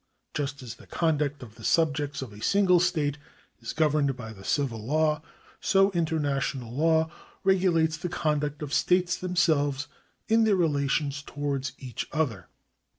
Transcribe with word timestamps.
Just 0.33 0.63
as 0.63 0.73
the 0.73 0.87
conduct 0.87 1.43
of 1.43 1.53
the 1.53 1.63
subjects 1.63 2.23
of 2.23 2.33
a 2.33 2.41
single 2.41 2.79
state 2.79 3.19
is 3.59 3.71
governed 3.71 4.17
by 4.17 4.33
the 4.33 4.43
civil 4.43 4.83
law, 4.83 5.21
so 5.59 5.91
international 5.91 6.73
law 6.73 7.11
regulates 7.43 7.97
the 7.97 8.09
conduct 8.09 8.63
of 8.63 8.73
states 8.73 9.15
themselves 9.15 9.87
in 10.27 10.43
their 10.43 10.55
relations 10.55 11.21
towards 11.21 11.73
each 11.77 12.07
other. 12.11 12.47